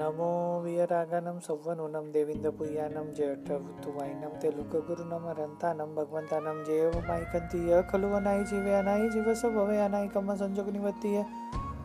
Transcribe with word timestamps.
नमो 0.00 0.28
वियरागनं 0.64 1.38
सौवनूनं 1.46 2.04
देवीन्द्रपुय्यानं 2.12 3.08
जठवुतुवायनं 3.16 4.38
तेलुगुरुनं 4.42 5.24
अरन्तानं 5.32 5.94
भगवन्तानं 5.96 6.62
जेवमायिकन्तीय 6.68 7.82
खलु 7.90 8.08
अनायि 8.18 8.44
जीवे 8.50 8.72
अनायि 8.74 9.10
जीवस 9.10 9.44
भवे 9.56 9.76
अनायिकम्म 9.80 10.34
संजोगनिवत्तीय 10.42 11.24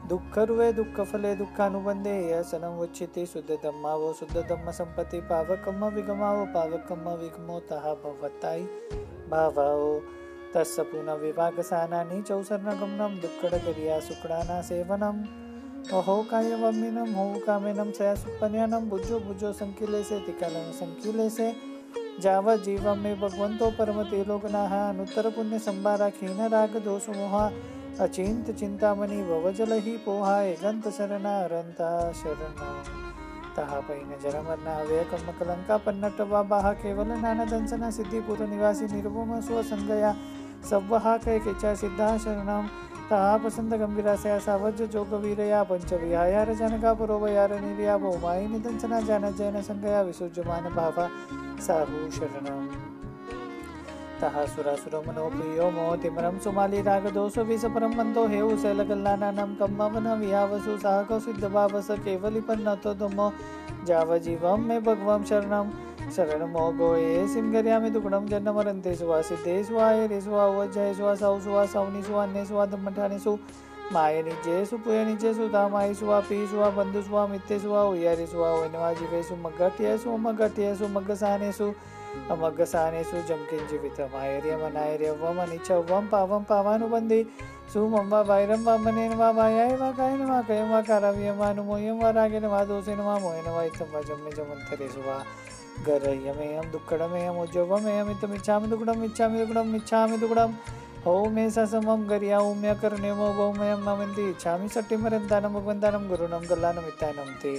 दुःखरुवे 0.09 0.71
दुःखफले 0.79 1.35
दुःखानुबन्धे 1.35 2.15
यसनं 2.31 2.79
उच्यते 2.85 3.25
शुद्धधम्मावो 3.35 4.13
शुद्धधम्म 4.19 4.71
संपत्ति 4.81 5.19
पावकम्म 5.31 5.93
विगमावो 5.95 6.45
पावकम्म 6.55 7.19
विगमोतः 7.21 7.93
भवतायि 8.03 8.63
भावावो 9.31 9.95
तस्य 10.55 10.83
पुनः 10.91 11.23
विभागसानानि 11.23 12.21
चौसर्णगमनं 12.21 13.19
दुःखडकर्या 13.23 13.99
सुकडाना 14.09 14.61
सेवनम् 14.69 15.25
अहो 15.27 15.44
कायवमिनं 15.44 15.44
हो 15.44 15.44
कामेनं 15.44 15.44
सया 15.44 15.44
सुपन्यानं 15.44 15.44
बुझो 15.44 15.44
बुझो 15.44 15.44
संकिलेसे 15.44 15.44
तिकालं 15.44 15.44
संकिलेसे 15.44 15.44
जाव 15.44 15.44
जीवम 22.57 22.97
में 22.97 23.19
भगवंतो 23.21 23.69
परम 23.71 24.03
तेलोकनाः 24.03 24.89
अनुत्तर 24.89 25.29
पुण्य 25.29 25.59
संभारा, 25.59 26.09
खीन 26.09 26.41
राग 26.47 26.77
दोष 26.77 27.09
मोहा 27.09 27.51
अचिंत 27.99 28.51
चिंतामणि 28.51 29.23
भवजल 29.23 29.73
ही 29.73 29.97
पोहा 29.97 30.41
एगंत 30.41 30.87
शरणा 30.87 31.39
अरंता 31.39 32.11
शरण। 32.11 32.55
तहा 33.57 33.79
पैन 33.79 34.09
जरमरना 34.23 34.77
व्यय 34.83 35.03
कर्म 35.03 35.31
कलंका 35.39 35.77
पन्नट 35.77 36.21
बाहा 36.21 36.71
केवल 36.73 37.07
नाना 37.07 37.45
दंसना 37.45 37.91
सिद्धिपुर 37.91 38.39
निवासी 38.47 38.85
निर्भम 38.85 39.39
स्वसंगया, 39.41 40.15
सव्वहा 40.69 41.17
कै 41.17 41.39
केचा 41.39 41.75
सिद्धा 41.75 42.17
शरणम 43.05 43.39
तापसंत 43.39 43.73
गंभीरासया 43.73 44.39
सावज 44.39 44.81
जोगवीरया 44.81 45.63
पंचविहायार 45.63 46.53
जनका 46.53 46.93
पुरोवयार 46.93 47.59
निर्या 47.59 47.97
भौमायि 47.97 48.47
निदंसना 48.47 48.99
जान 48.99 49.31
जैन 49.31 49.61
संगया 49.61 50.01
विसृज्यमान 50.01 50.63
भावा 50.63 51.09
साहु 51.61 52.09
शरणम। 52.11 52.67
तः 54.21 54.45
सुरासुर 54.45 55.03
मनोप्रियो 55.07 55.69
मोतिमरं 55.69 56.39
सुमाली 56.39 56.81
रागदोष 56.81 57.37
विसपरं 57.37 57.95
मन्दो 57.95 58.27
हेउ 58.27 58.57
शैलकल्लानानं 58.57 59.55
कम्मवन 59.55 60.07
विहावसु 60.07 60.77
सह 60.77 61.03
कौसिद्ध 61.03 61.45
भावस 61.45 61.91
केवलिपन्नतो 61.91 62.93
दमो। 62.93 63.31
जावजीवं 63.85 64.57
मे 64.57 64.79
भगवं 64.79 65.23
शरणं 65.23 65.69
शरणमो। 65.69 65.94
गोये 66.05 67.27
सिंगर्यामि 67.27 67.89
दुगुणं 67.89 68.25
जन्मरन्तेषु 68.29 69.05
वा 69.05 69.21
सिद्धेषु 69.21 69.75
वा 69.75 69.91
येरेषु 69.91 70.31
वा 70.31 70.45
वज्जयेषु 70.57 71.03
वा 71.03 71.15
सौषु 71.15 71.51
वा 71.51 71.65
सौनिषु 71.65 72.13
वा 72.13 72.23
अन्येषु 72.23 72.55
वा 72.55 72.65
दम्मठानेषु 72.73 73.37
मायनिजेषु 73.93 74.77
पुयनिजेषु 74.85 75.47
धामायिषु 75.55 76.05
वा 76.05 76.19
पीषु 76.29 76.57
वा 76.57 76.69
बन्धुषु 76.77 77.13
वा 77.13 77.27
मित्येषु 77.27 77.69
वा 77.71 77.83
उयारिषु 77.89 78.37
वा 78.37 78.49
वैनवा 78.59 78.93
जीवेषु 78.99 79.35
मग्गट्येषु 79.45 80.09
मग्गट्येषु 80.25 80.85
मग्गसानेषु 80.97 81.67
अमग्गसानेषु 82.35 83.17
जम्किञ्जीवितमायर्यमनायर्यवमनिचव्वं 83.29 86.03
पावं 86.13 86.41
पावानुबन्धि 86.51 87.19
सुमं 87.73 88.05
वा 88.13 88.19
वैरं 88.29 88.61
वा 88.63 88.73
मनेन 88.85 89.13
वा 89.17 89.29
वायाय 89.41 89.73
वा 89.81 89.89
कायेन 89.97 90.21
वा 90.29 90.39
कयं 90.49 90.67
वा 90.69 90.79
काराव्यं 90.91 91.35
वा 91.41 91.47
अनुमोयं 91.49 91.95
वा 92.01 92.09
रागेन 92.21 92.45
वा 92.53 92.61
दोषेन 92.69 92.99
वा 93.09 93.15
मोहेन 93.25 93.47
वा 95.77 96.69
दुक्कडमेयम 96.71 97.37
उज्जवमेयम 97.39 98.09
इतमिच्छामि 98.11 98.67
दुक्कडम 98.67 99.03
इच्छामि 99.03 99.39
दुक्कडम 99.39 99.75
इच्छामि 99.75 99.75
दुक्कडम 99.75 99.75
इच्छामि 99.75 100.17
दुःखडम् 100.17 100.53
गरिया 101.05 101.65
समं 101.71 102.09
गर्या 102.09 102.39
ओम्यकर्ण्यमो 102.41 103.27
भौमयं 103.33 103.81
नमन्ति 103.87 104.29
इच्छामि 104.29 104.67
सट्टिमरन्तानं 104.75 105.53
भगवन्तानं 105.53 106.07
गुरुणं 106.09 106.49
गल्लानमित्तानं 106.49 107.33
ते 107.43 107.53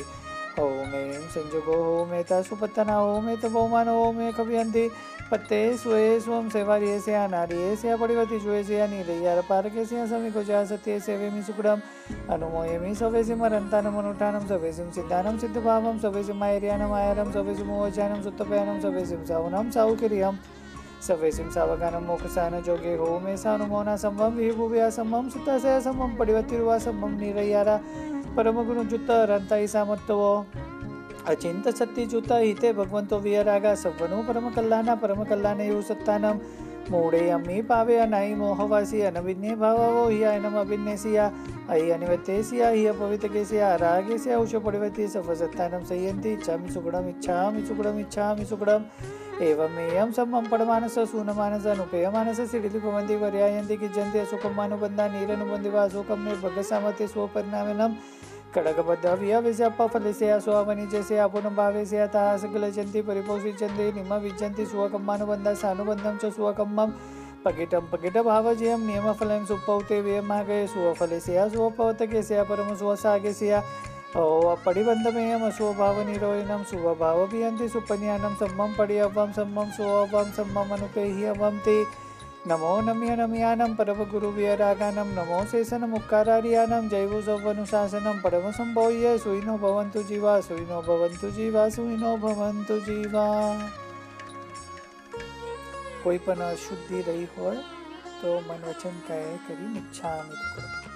ओमे 0.61 1.03
संजोगो 1.33 1.75
ओमेता 2.03 2.41
सुपत्तना 2.43 2.97
ओमे 3.03 3.37
तो 3.37 3.49
बहुमान 3.51 3.89
ओमे 3.89 4.33
कवियन्ति। 4.33 4.89
पत्ते 5.31 5.61
स्वे 5.77 6.21
स्वं 6.21 6.49
सेवार्यस्य 6.49 7.15
अनार्यस्य 7.15 7.97
पडिवति 8.00 8.39
जुयस्य 8.41 8.87
नीरय्यार 8.89 9.41
समी 9.43 10.06
समिको 10.06 10.43
जा 10.43 10.65
सत्ये 10.65 10.99
सेवेमि 11.00 11.43
सुकुडम् 11.43 11.81
अनुमोयमि 12.31 12.95
सवेसि 12.95 13.34
मरन्तानमनुष्ठानं 13.34 14.47
सवेसिं 14.47 14.91
सिद्धानं 14.91 15.39
सिद्धभावं, 15.39 15.99
सवेसि 15.99 16.33
मायर्यानं 16.33 16.93
आयरं 16.95 17.33
सवेसि 17.33 17.62
मोहचानं 17.62 18.22
सुत्तपयानं 18.22 18.81
सवेसिं 18.81 19.25
सौनं 19.27 19.71
सौकिर्यं 19.71 20.37
सवेसिं 21.06 21.50
सावगानं 21.50 22.06
मोक्षसान 22.06 22.61
जोगे 22.62 22.95
हो 22.97 23.19
मे 23.21 23.37
सानुमोना 23.37 23.97
सम्भं 23.97 24.31
विभुव्या 24.37 24.89
सम्भं 24.91 25.28
सुतस्य 25.31 25.81
सम्भं 25.81 26.16
पडिवतिर्वा 26.16 26.78
सम्भं 26.78 27.11
नीरय्यारा 27.21 27.77
परम 28.36 28.62
गुण 28.64 28.82
जुत 28.84 29.10
रंता 29.30 29.56
ही 29.56 29.66
सामत्व 29.69 30.20
अचिंत 31.26 31.69
सत्य 31.69 32.06
जुत 32.06 32.32
हिते 32.32 32.72
भगवंतो 32.72 33.19
वियरागा 33.19 33.74
सवनो 33.74 34.22
परम 34.22 34.48
कल्याण 34.50 34.94
परम 34.97 35.24
कल्याण 35.24 35.60
यो 35.60 35.80
सत्तानम 35.82 36.41
मोड़े 36.91 37.30
अम्मी 37.30 37.62
पावे 37.62 37.97
अनाई 37.97 38.34
मोहवासी 38.34 39.00
अनविन्ने 39.00 39.54
भावो 39.56 40.08
ही 40.08 40.22
अनम 40.22 40.58
अभिन्ने 40.60 40.97
सिया। 40.97 41.24
अहि 41.70 41.91
अनिवते 41.91 42.42
सिया, 42.42 42.69
ही 42.69 42.86
अपवित 42.86 43.24
के 43.26 43.44
सिया 43.44 43.74
रागे 43.74 44.19
सिया, 44.19 44.38
उषो 44.38 44.60
पड़वती। 44.60 45.06
सफ 45.08 45.30
सत्तानम 45.32 45.84
सयंती 45.84 46.36
चामि 46.36 46.70
सुगड़म 46.70 47.08
इच्छामि 47.08 47.62
सुगड़म 47.62 47.98
इच्छामि 47.98 48.44
सुगड़म 48.44 48.84
एवमेयं 49.42 50.12
सम्मं 50.12 50.44
पडमानस, 50.48 50.94
सूनमानस, 51.10 51.66
अनुपेयमानस 51.66 52.41
सिडिलिपवन्ति 52.50 53.16
वर्यायन्ति 53.16 53.76
किज्जन्ति 53.76 54.19
असुखमानुबन्धा 54.19 55.06
नीरनुबन्धि 55.08 55.69
वा 55.69 55.82
अशोकं 55.82 56.19
मे 56.19 56.32
भगसामते 56.41 57.06
स्वपरिणामिनं। 57.06 57.94
खडगबद्धव्यविजपफलस्य 58.54 60.38
स्वमनिजस्य 60.41 61.19
अपुनभावेस्य 61.19 61.98
अतः 61.98 62.36
सकलचन्ति 62.42 63.02
परिपोषिचन्ति 63.02 63.92
निमविजन्ति 63.92 64.66
स्वकम्मानुबन्धः 64.66 65.54
सानुबन्धं 65.54 66.16
च 66.16 66.32
स्वकम्मं 66.34 66.92
पकिटं 67.44 67.84
पकिटभावजयं 67.92 68.86
नियमफलं 68.86 69.44
सुपौते 69.47 70.00
व्यमागय 70.00 70.66
स्वफलस्य 70.66 71.48
स्वपौतकस्य 71.50 72.42
परमस्वसागस्य 72.48 73.62
ओपड़ीबंधमेय 74.15 75.50
शुभभाव 75.50 76.00
निरोयिण 76.09 76.62
शुभभाव 76.62 77.27
भी 77.27 77.69
सुपनयानम 77.69 78.34
सम्मम 78.34 78.75
पड़ियवम 78.75 79.33
सम्मम 79.33 79.71
सोअवम 79.71 80.31
सम्मम 80.33 80.75
अनुपेह्यवम 80.75 81.59
ते 81.59 81.84
नमो 82.47 82.81
नम्य 82.81 83.16
नमयानम 83.16 83.75
परम 83.75 84.05
गुरु 84.05 84.31
वीरागानम 84.31 85.09
नमो 85.19 85.45
शेषन 85.47 85.84
मुक्कारार्यानम 85.91 86.89
जैव 86.89 87.21
सौवनुशासनम 87.22 88.21
परम 88.21 88.50
संभोय 88.50 89.19
सुइनो 89.19 89.56
भवंतु 89.59 90.03
जीवा 90.03 90.41
सुइनो 90.41 90.81
भवंतु 90.83 91.31
जीवा 91.31 91.69
सुइनो 91.69 92.16
भवंतु 92.16 92.78
जीवा। 92.81 93.27
कोई 96.05 96.19
अशुद्धि 96.19 97.00
रही 97.03 97.25
हो 97.39 97.50
तो 98.22 98.39
मन 98.41 98.69
वचन 98.69 99.00
कह 99.09 99.25
करी 99.49 99.78
इच्छा 99.78 100.15
मित्र 100.22 100.96